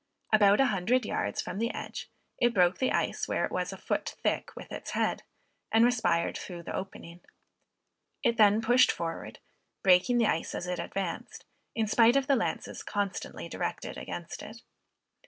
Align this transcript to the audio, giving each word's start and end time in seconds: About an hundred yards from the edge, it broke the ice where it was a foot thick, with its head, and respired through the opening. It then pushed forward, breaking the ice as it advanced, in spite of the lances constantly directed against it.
About 0.33 0.59
an 0.59 0.65
hundred 0.65 1.05
yards 1.05 1.43
from 1.43 1.59
the 1.59 1.71
edge, 1.75 2.09
it 2.39 2.55
broke 2.55 2.79
the 2.79 2.91
ice 2.91 3.27
where 3.27 3.45
it 3.45 3.51
was 3.51 3.71
a 3.71 3.77
foot 3.77 4.15
thick, 4.23 4.49
with 4.55 4.71
its 4.71 4.89
head, 4.97 5.21
and 5.71 5.85
respired 5.85 6.35
through 6.39 6.63
the 6.63 6.75
opening. 6.75 7.19
It 8.23 8.35
then 8.35 8.63
pushed 8.63 8.91
forward, 8.91 9.37
breaking 9.83 10.17
the 10.17 10.25
ice 10.25 10.55
as 10.55 10.65
it 10.65 10.79
advanced, 10.79 11.45
in 11.75 11.85
spite 11.85 12.15
of 12.15 12.25
the 12.25 12.35
lances 12.35 12.81
constantly 12.81 13.47
directed 13.47 13.95
against 13.95 14.41
it. 14.41 14.63